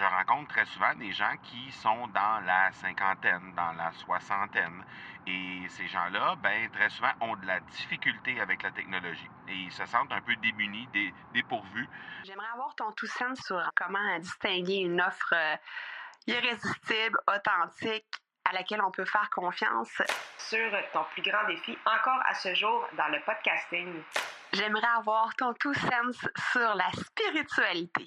[0.00, 4.82] je rencontre très souvent des gens qui sont dans la cinquantaine, dans la soixantaine.
[5.26, 9.28] Et ces gens-là, ben, très souvent, ont de la difficulté avec la technologie.
[9.48, 10.88] Et ils se sentent un peu démunis,
[11.34, 11.86] dépourvus.
[12.24, 15.56] J'aimerais avoir ton tout sens sur comment distinguer une offre euh,
[16.26, 18.06] irrésistible, authentique,
[18.46, 20.00] à laquelle on peut faire confiance.
[20.38, 24.02] Sur ton plus grand défi encore à ce jour dans le podcasting.
[24.54, 28.06] J'aimerais avoir ton tout sens sur la spiritualité.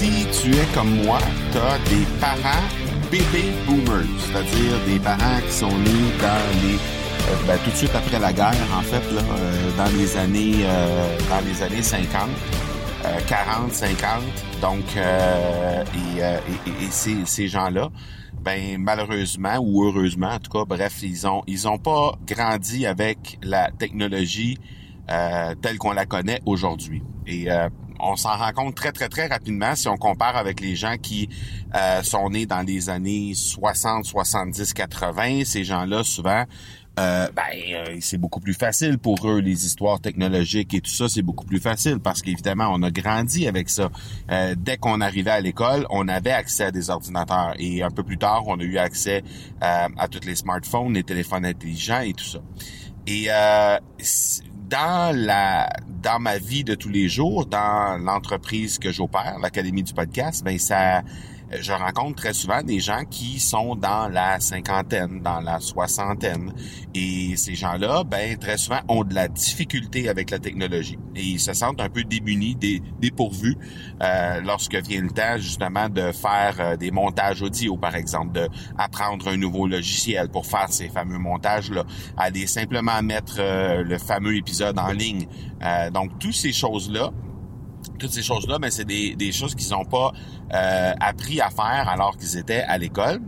[0.00, 1.18] Si tu es comme moi,
[1.52, 2.66] tu as des parents
[3.12, 7.94] baby boomers, c'est-à-dire des parents qui sont nés dans les euh, ben, tout de suite
[7.94, 12.30] après la guerre, en fait, là, euh, dans les années euh, dans les années 50,
[13.26, 14.22] 40, 50.
[14.62, 17.90] Donc, et, et, ces, ces gens-là,
[18.42, 23.38] ben malheureusement ou heureusement, en tout cas, bref, ils ont ils ont pas grandi avec
[23.42, 24.56] la technologie
[25.60, 27.02] telle qu'on la connaît aujourd'hui.
[27.26, 27.48] Et
[28.02, 31.28] on s'en rend compte très, très, très rapidement si on compare avec les gens qui
[31.74, 35.44] euh, sont nés dans les années 60, 70, 80.
[35.44, 36.44] Ces gens-là, souvent,
[36.98, 37.42] euh, ben,
[37.72, 41.46] euh, c'est beaucoup plus facile pour eux, les histoires technologiques et tout ça, c'est beaucoup
[41.46, 43.90] plus facile parce qu'évidemment, on a grandi avec ça.
[44.56, 48.18] dès qu'on arrivait à l'école, on avait accès à des ordinateurs et un peu plus
[48.18, 49.22] tard, on a eu accès
[49.60, 52.40] à tous les smartphones, les téléphones intelligents et tout ça.
[53.06, 53.28] Et
[54.70, 55.68] dans la
[56.02, 60.58] dans ma vie de tous les jours, dans l'entreprise que j'opère, l'Académie du podcast, ben
[60.58, 61.02] ça
[61.58, 66.52] je rencontre très souvent des gens qui sont dans la cinquantaine, dans la soixantaine.
[66.94, 70.98] Et ces gens-là, ben, très souvent, ont de la difficulté avec la technologie.
[71.16, 72.56] Et ils se sentent un peu démunis,
[73.00, 73.56] dépourvus,
[74.02, 78.48] euh, lorsque vient le temps, justement, de faire euh, des montages audio, par exemple, de
[78.78, 81.84] apprendre un nouveau logiciel pour faire ces fameux montages-là,
[82.16, 85.26] aller simplement mettre euh, le fameux épisode en ligne.
[85.92, 87.10] donc, toutes ces choses-là,
[88.00, 90.12] toutes ces choses-là, mais c'est des, choses qu'ils n'ont pas
[90.52, 93.20] euh, appris à faire alors qu'ils étaient à l'école.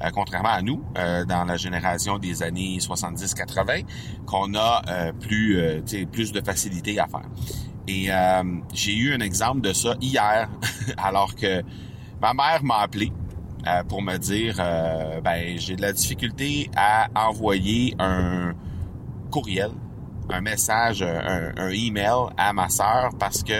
[0.00, 3.84] Euh, contrairement à nous, euh, dans la génération des années 70-80,
[4.26, 7.28] qu'on a plus, plus de facilité à faire.
[7.88, 8.08] Et
[8.74, 10.48] j'ai eu un exemple de ça hier,
[10.98, 11.62] alors que
[12.20, 13.12] ma mère m'a appelé
[13.88, 14.56] pour me dire,
[15.24, 18.52] ben j'ai de la difficulté à envoyer un
[19.30, 19.70] courriel
[20.30, 23.52] un message, un, un, email à ma sœur parce que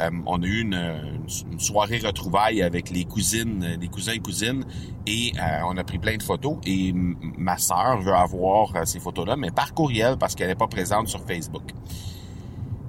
[0.00, 1.26] euh, on a eu une,
[1.58, 4.64] soirée retrouvaille avec les cousines, les cousins et cousines,
[5.06, 6.58] et euh, on a pris plein de photos.
[6.66, 10.68] Et ma sœur veut avoir euh, ces photos-là, mais par courriel parce qu'elle n'est pas
[10.68, 11.62] présente sur Facebook.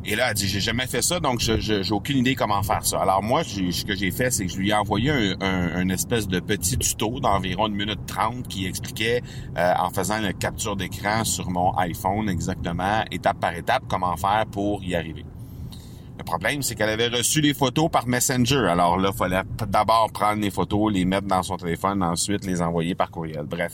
[0.08, 2.86] Et là, elle dit, j'ai jamais fait ça, donc je j'ai aucune idée comment faire
[2.86, 3.00] ça.
[3.00, 6.28] Alors moi, ce que j'ai fait, c'est que je lui ai envoyé un, un, espèce
[6.28, 9.24] de petit tuto d'environ une minute trente qui expliquait,
[9.58, 14.46] euh, en faisant une capture d'écran sur mon iPhone exactement, étape par étape, comment faire
[14.52, 15.26] pour y arriver.
[16.20, 18.68] Le problème, c'est qu'elle avait reçu les photos par Messenger.
[18.70, 22.62] Alors là, il fallait d'abord prendre les photos, les mettre dans son téléphone, ensuite les
[22.62, 23.46] envoyer par courriel.
[23.46, 23.74] Bref.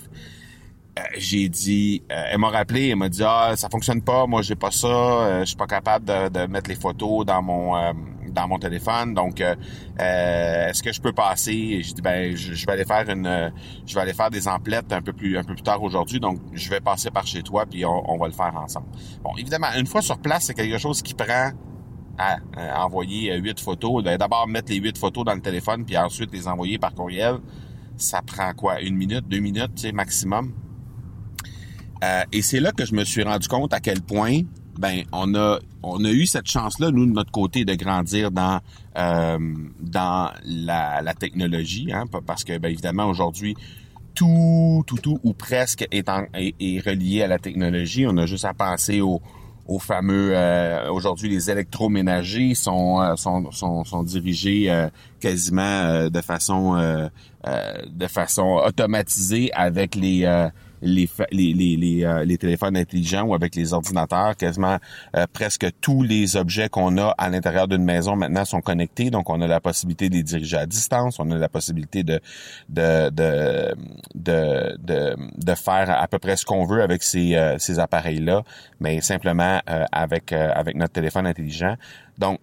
[0.99, 4.41] Euh, j'ai dit, euh, elle m'a rappelé, elle m'a dit ah ça fonctionne pas, moi
[4.41, 7.71] j'ai pas ça, euh, je suis pas capable de, mettre les photos dans mon
[8.27, 11.81] dans mon téléphone, donc est-ce que je peux passer?
[11.81, 13.53] J'ai dit ben je, vais aller faire une,
[13.85, 16.39] je vais aller faire des emplettes un peu plus un peu plus tard aujourd'hui, donc
[16.51, 18.87] je vais passer par chez toi puis on, va le faire ensemble.
[19.23, 21.51] Bon évidemment une fois sur place c'est quelque chose qui prend
[22.17, 22.37] à,
[22.83, 26.77] envoyer huit photos, d'abord mettre les huit photos dans le téléphone puis ensuite les envoyer
[26.77, 27.37] par courriel.
[27.95, 28.81] Ça prend quoi?
[28.81, 30.53] Une minute, deux minutes, tu sais maximum?
[32.03, 34.41] Euh, et c'est là que je me suis rendu compte à quel point
[34.79, 38.31] ben on a on a eu cette chance là nous de notre côté de grandir
[38.31, 38.59] dans
[38.97, 39.37] euh,
[39.79, 43.55] dans la, la technologie hein, parce que ben évidemment aujourd'hui
[44.15, 48.05] tout tout tout ou presque est, est, relié à la technologie.
[48.07, 49.21] On a juste à penser aux
[49.67, 54.87] aux fameux euh, aujourd'hui les électroménagers sont sont, sont, sont dirigés
[55.19, 57.09] quasiment de façon
[57.45, 60.49] de façon automatisée avec les
[60.81, 64.77] les, les, les, euh, les, téléphones intelligents ou avec les ordinateurs, quasiment
[65.15, 69.09] euh, presque tous les objets qu'on a à l'intérieur d'une maison maintenant sont connectés.
[69.09, 72.19] Donc, on a la possibilité de les diriger à distance, on a la possibilité de
[72.69, 73.75] de de
[74.15, 74.77] de,
[75.37, 78.43] de, faire à peu près ce qu'on veut avec ces, euh, ces appareils-là,
[78.79, 79.61] mais simplement
[79.91, 81.75] avec avec notre téléphone intelligent.
[82.17, 82.39] Donc,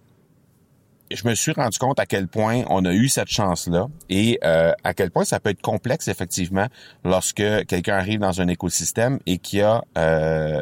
[1.11, 4.73] je me suis rendu compte à quel point on a eu cette chance-là et euh,
[4.83, 6.67] à quel point ça peut être complexe effectivement
[7.03, 10.61] lorsque quelqu'un arrive dans un écosystème et qui a euh,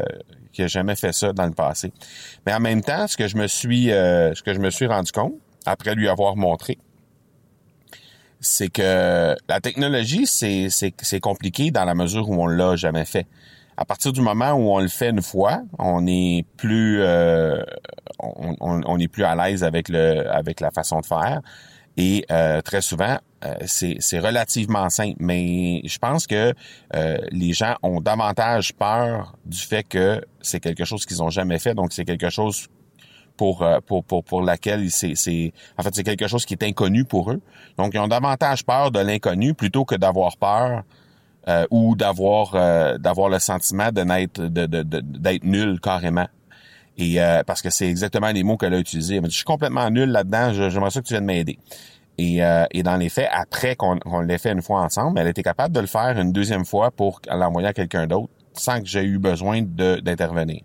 [0.53, 1.91] qui a jamais fait ça dans le passé.
[2.45, 4.88] Mais en même temps, ce que je me suis euh, ce que je me suis
[4.88, 5.33] rendu compte
[5.65, 6.77] après lui avoir montré,
[8.39, 13.27] c'est que la technologie c'est compliqué dans la mesure où on l'a jamais fait
[13.77, 17.63] à partir du moment où on le fait une fois, on est plus euh,
[18.19, 21.41] on, on, est plus à l'aise avec le avec la façon de faire.
[21.95, 25.15] Et euh, très souvent, euh, c'est relativement simple.
[25.19, 26.53] Mais je pense que
[27.31, 31.75] les gens ont davantage peur du fait que c'est quelque chose qu'ils ont jamais fait.
[31.75, 32.68] Donc c'est quelque chose
[33.35, 37.06] pour pour pour pour laquelle c'est c'est en fait c'est quelque chose qui est inconnu
[37.06, 37.41] pour eux.
[37.77, 40.83] Donc ils ont davantage peur de l'inconnu plutôt que d'avoir peur
[41.47, 46.27] euh, ou d'avoir euh, d'avoir le sentiment de n'être de, d'être nul carrément.
[46.97, 49.15] Et euh, parce que c'est exactement les mots qu'elle a utilisés.
[49.15, 51.59] Elle m'a dit, je suis complètement nul là-dedans, j'aimerais ça que tu viennes m'aider.
[52.19, 52.39] Et,
[52.71, 55.75] et dans les faits, après qu'on, qu'on l'ait fait une fois ensemble, elle était capable
[55.75, 59.19] de le faire une deuxième fois pour l'envoyer à quelqu'un d'autre sans que j'ai eu
[59.19, 60.61] besoin de, d'intervenir.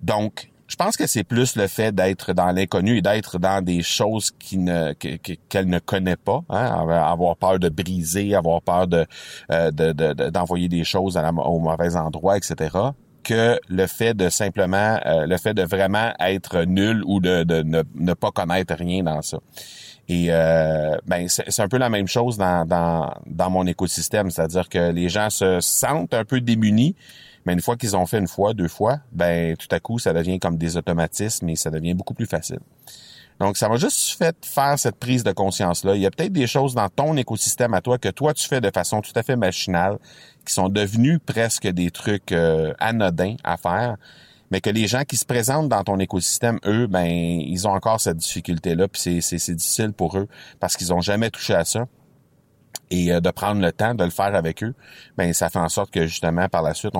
[0.00, 3.82] Donc, je pense que c'est plus le fait d'être dans l'inconnu et d'être dans des
[3.82, 9.06] choses ne qu'elle ne connaît pas, hein, avoir peur de briser, avoir peur de
[9.52, 12.76] euh, d'envoyer des choses au mauvais endroit, etc.
[13.22, 18.14] Que le fait de simplement, euh, le fait de vraiment être nul ou de, ne,
[18.14, 19.38] pas connaître rien dans ça.
[20.08, 25.08] Et euh, ben c'est un peu la même chose dans mon écosystème, c'est-à-dire que les
[25.08, 26.94] gens se sentent un peu démunis,
[27.44, 30.12] mais une fois qu'ils ont fait une fois, deux fois, ben tout à coup, ça
[30.12, 32.60] devient comme des automatismes et ça devient beaucoup plus facile.
[33.40, 35.96] Donc, ça m'a juste fait faire cette prise de conscience-là.
[35.96, 38.60] Il y a peut-être des choses dans ton écosystème à toi que toi, tu fais
[38.60, 39.98] de façon tout à fait machinale,
[40.46, 43.96] qui sont devenus presque des trucs euh, anodins à faire,
[44.50, 48.00] mais que les gens qui se présentent dans ton écosystème, eux, ben, ils ont encore
[48.00, 50.28] cette difficulté-là, puis c'est difficile pour eux
[50.60, 51.86] parce qu'ils ont jamais touché à ça
[52.94, 54.74] et euh, de prendre le temps de le faire avec eux,
[55.16, 56.94] ben ça fait en sorte que justement par la suite,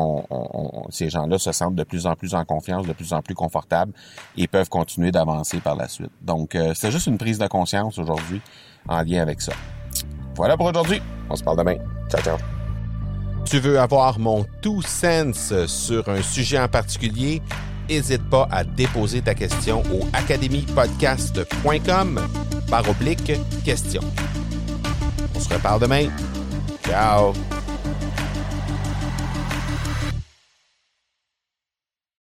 [0.91, 3.93] ces gens-là se sentent de plus en plus en confiance, de plus en plus confortables
[4.37, 6.11] et peuvent continuer d'avancer par la suite.
[6.21, 8.41] Donc euh, c'est juste une prise de conscience aujourd'hui
[8.89, 9.53] en lien avec ça.
[10.35, 11.01] Voilà pour aujourd'hui.
[11.31, 11.77] On se parle demain.
[12.11, 12.37] Ciao ciao.
[13.45, 17.41] Tu veux avoir mon tout sens sur un sujet en particulier?
[17.89, 22.21] N'hésite pas à déposer ta question au academypodcast.com
[22.71, 23.33] par oblique
[23.63, 24.01] question.
[25.45, 26.11] On se reparle demain.
[26.87, 27.54] Ciao